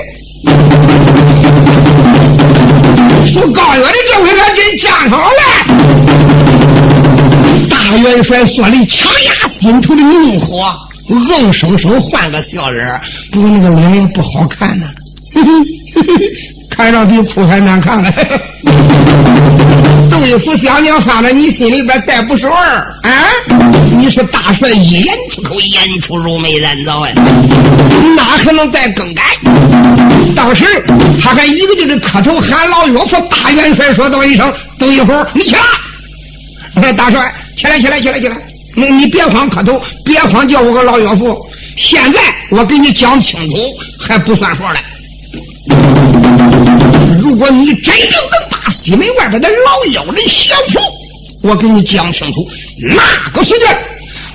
[3.25, 5.33] 说高岳的这回可真站好了。
[7.71, 10.71] 大元帅说的强压心头的怒火，
[11.09, 13.01] 硬生生换个笑脸
[13.33, 14.87] 不过那个脸也不好看呢，
[16.71, 18.13] 看着比哭还难看了。
[20.11, 23.11] 窦一虎想想，算了，你心里边再不是味儿啊？
[23.91, 27.13] 你是大帅一言出口，言出如眉染皂哎，
[28.17, 29.23] 哪可能再更改？
[30.37, 30.65] 当时
[31.21, 33.17] 他还一个劲的磕头喊老岳父。
[33.29, 35.57] 大元帅说道一声：“等一会儿，你起
[36.75, 38.37] 来，大帅。”起来，起来，起来，起来！
[38.79, 41.37] 你你别慌磕头，别慌叫我个老岳父。
[41.77, 42.21] 现在
[42.51, 43.57] 我给你讲清楚，
[43.99, 44.79] 还不算数嘞。
[47.21, 50.79] 如果你真正能把西门外边的老妖人降服，
[51.43, 52.49] 我给你讲清楚，
[52.81, 53.77] 那个时间，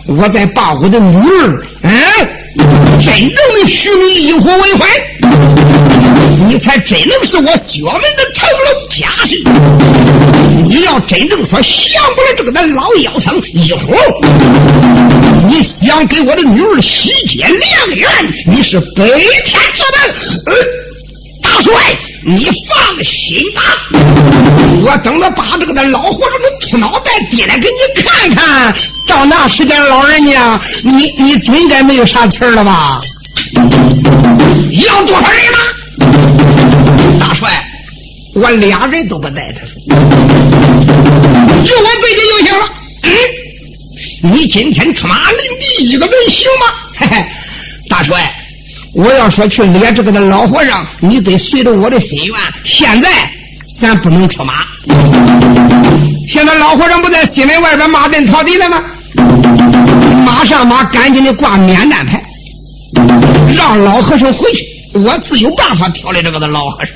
[0.08, 1.92] 我再把我的女儿，嗯。
[3.02, 4.88] 真正的许你一婚为婚，
[6.48, 9.44] 你才真能是我薛门的成龙家婿。
[10.64, 13.94] 你要真正说降不了这个咱老妖僧一虎，
[15.48, 18.10] 你想给我的女儿喜结良缘，
[18.48, 20.16] 你是白天之门。
[21.42, 21.72] 大帅，
[22.24, 23.62] 你放心吧，
[24.82, 28.74] 我等着把这个咱老和尚的秃脑袋跌来给你看看。
[29.06, 33.02] 到那时间，老人家，你你总该没有啥气儿了吧？
[33.54, 35.60] 要多少人吗？
[38.36, 39.60] 我俩人都不带他，
[39.94, 42.66] 就我自己就行了。
[43.04, 43.12] 嗯，
[44.34, 46.66] 你今天出马领敌一个人行吗？
[46.96, 47.24] 嘿嘿，
[47.90, 48.34] 大帅，
[48.96, 52.36] 我要说去猎这个的老和尚，你得随着我的心愿。
[52.64, 53.08] 现在
[53.80, 54.66] 咱不能出马。
[56.28, 58.84] 现在老和尚不在西门外边骂阵讨敌了吗？
[60.26, 62.24] 马上马，赶紧的挂免战牌，
[63.56, 64.66] 让老和尚回去。
[64.94, 66.96] 我自有办法调理这个的老和尚。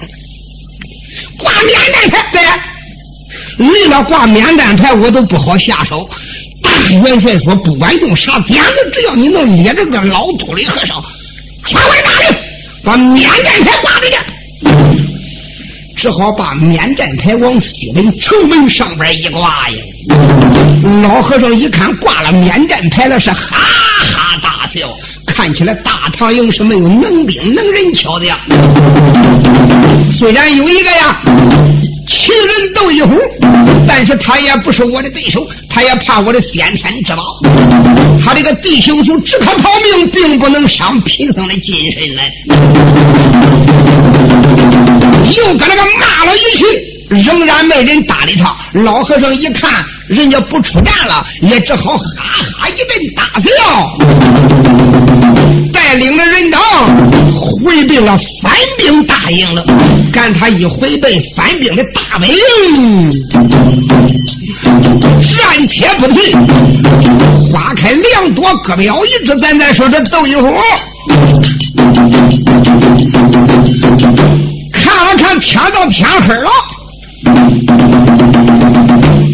[1.38, 6.10] 挂免战牌，对，为了挂免战牌，我都不好下手。
[6.62, 11.04] 大元帅说，不管用啥点子，只要你能捏着个老秃驴和尚，
[11.66, 12.38] 千万大令，
[12.84, 14.18] 把免战牌挂着去。
[15.96, 19.78] 只好把免战牌往西门城门上边一挂呀。
[21.02, 24.96] 老和尚一看挂了免战牌了，是哈哈大笑。
[25.38, 28.40] 看起来大唐营是没有能兵能人巧的呀。
[30.12, 31.22] 虽然有一个呀，
[32.08, 33.16] 奇人斗一虎，
[33.88, 35.48] 但是他也不是我的对手。
[35.70, 37.40] 他也怕我的先天之宝。
[38.26, 42.22] 他这个弟兄术只可逃命，并不能伤贫僧的精神呢。
[45.38, 46.66] 又搁那个骂了一句，
[47.10, 48.56] 仍然没人搭理他。
[48.74, 52.04] 老和尚一看人家不出战了，也只好哈
[52.60, 53.50] 哈一阵大笑，
[55.72, 56.60] 带领着人等
[57.34, 59.66] 回避了反兵大营了。
[60.12, 63.12] 赶他一回避反兵的大本营，
[65.22, 66.34] 暂且不提，
[67.52, 69.36] 花开两朵，各表一枝。
[69.40, 70.54] 咱再说这窦一虎。
[74.74, 76.50] 看了看天到天黑了，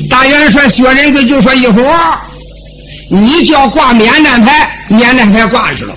[0.09, 2.19] 大元帅薛仁贵就说：“一会儿
[3.09, 5.93] 你叫挂免战牌，免战牌挂去了。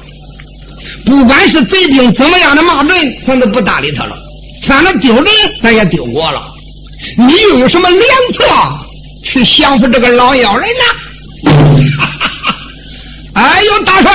[1.05, 4.17] 不管是贼兵怎么样的骂人，咱都不搭理他了。
[4.65, 5.27] 反正丢人，
[5.61, 6.43] 咱也丢过了。
[7.17, 8.45] 你又有什么良策
[9.25, 10.85] 去降服这个老妖人呢？”
[13.35, 14.11] 哎呦，大帅！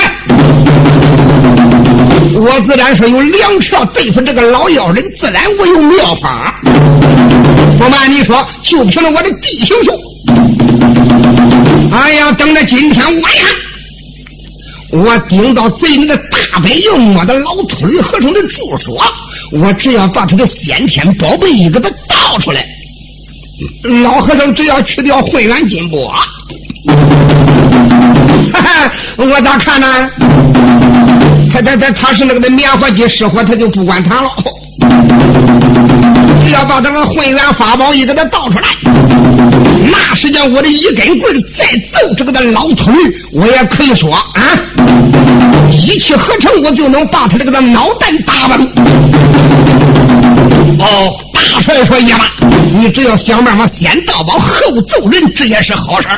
[2.44, 6.60] 我自然说有粮票对付这个老妖人，自然我有妙法。
[7.78, 9.92] 不瞒你说，就凭着我的地形术。
[11.92, 13.48] 哎呀，等着今天晚上，
[14.90, 19.00] 我顶到贼人的大本营，摸到老秃驴和尚的住所，
[19.52, 22.66] 我只要把他的先天宝贝一给他倒出来，
[24.02, 26.24] 老和尚只要去掉混元金钵，哈
[28.52, 30.10] 哈，我咋看呢？
[31.52, 34.30] 他他他他是那个的灭火机失火，他就不管他了。
[36.46, 38.64] 只 要把他个混元法宝一给他倒出来，
[39.90, 44.42] 那时间我的一根棍再揍这个的老秃驴，我也可以说啊，
[45.70, 48.66] 一气呵成，我就能把他这个的脑袋打崩。
[50.78, 51.12] 哦。
[51.52, 52.24] 大帅说：“爷吧，
[52.70, 56.08] 你只要想办法先盗宝后揍人，这也是好事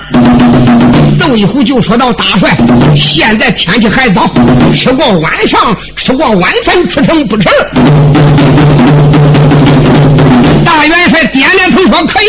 [1.18, 2.56] 窦一虎就说到：“大帅，
[2.94, 4.28] 现在天气还早，
[4.74, 7.48] 吃过晚上，吃过晚饭出城不迟。”
[10.64, 12.26] 大元帅点点头说：“可以。”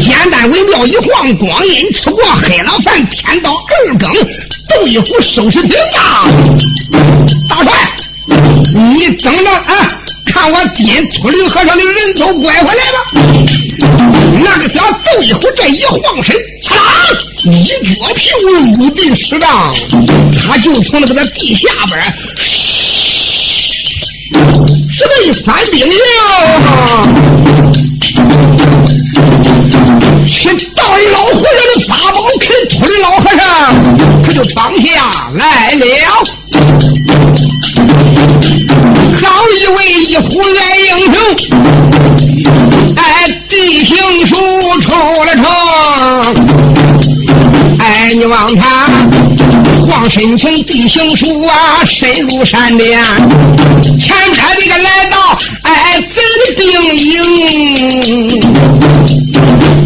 [0.00, 4.10] 简单微妙一晃，光阴吃过黑了饭，天到二更，
[4.68, 6.30] 窦一虎收拾停当。
[7.48, 7.72] 大帅，
[8.74, 9.99] 你等着啊！
[10.32, 12.98] 看我爹秃驴和尚的人都拐回来了，
[14.44, 16.72] 那个小窦一虎这一晃身，嚓，
[17.50, 19.74] 一脚屁股入地十丈，
[20.38, 22.00] 他就从那个那地下边，
[24.96, 25.92] 这么一翻兵营，
[30.28, 33.42] 去盗一老和尚的法宝，可秃驴老和尚
[34.22, 35.84] 可就闯下来了。
[39.40, 41.16] 好一位一虎来英雄，
[42.94, 43.02] 哎，
[43.48, 44.36] 地形术
[44.80, 44.92] 出
[45.24, 45.42] 了城，
[47.78, 48.86] 哎，你望他
[49.86, 53.00] 黄深情地形术啊，深入山巅，
[53.98, 55.16] 前边那个来到
[55.62, 58.42] 哎贼的兵营，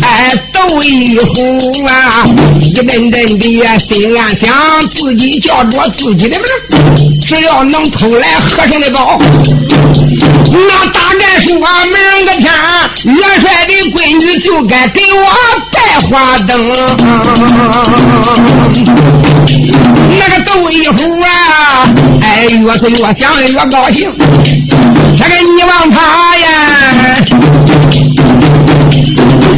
[0.02, 0.34] 哎。
[0.54, 2.24] 窦一虎啊，
[2.60, 4.48] 一阵阵的呀，心暗想，
[4.88, 6.46] 自己叫着自己的名，
[7.26, 9.18] 只要能偷来和尚的宝，
[10.52, 11.62] 那大概说明
[12.26, 12.52] 个天，
[13.04, 15.24] 元帅的闺女就该给我
[15.72, 16.52] 带花灯。
[20.18, 21.26] 那个窦一虎啊，
[22.20, 24.12] 哎，越是越想越高兴，
[25.16, 26.46] 这个你望他呀，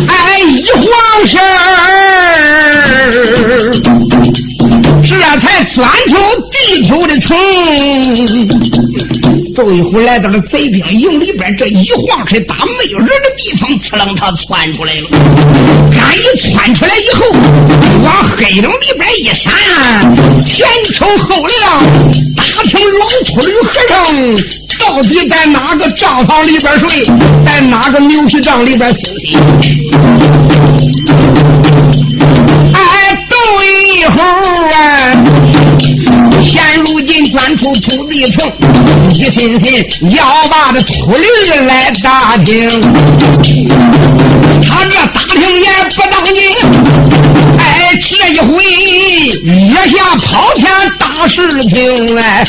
[0.07, 0.87] 哎，一晃。
[1.27, 1.41] 神
[5.03, 6.17] 这才钻出
[6.67, 7.37] 地球的层。
[9.55, 15.09] 窦一虎来到了贼兵营里边，这一晃身，打没有人的地方，呲楞他窜出来了。
[15.11, 17.25] 刚一窜出来以后，
[18.05, 19.53] 往黑影里边一闪，
[20.43, 21.83] 前瞅后亮，
[22.37, 23.95] 打听老秃驴和尚。
[24.79, 27.07] 到底在哪个帐房里边睡，
[27.47, 29.39] 在哪个牛皮帐里边休息？
[32.75, 34.27] 哎，斗一会儿
[34.75, 35.16] 啊！
[37.37, 38.51] 钻出土地城，
[39.13, 39.85] 一心心
[40.17, 41.21] 要把这土驴
[41.67, 42.67] 来打听。
[44.63, 46.43] 他这打听也不当紧，
[47.59, 48.65] 哎，这一回
[49.45, 50.67] 月下跑天
[50.99, 52.43] 大事情来。